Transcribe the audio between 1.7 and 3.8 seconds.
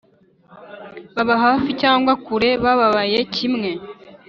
cyangwa kure, bababaye kimwe,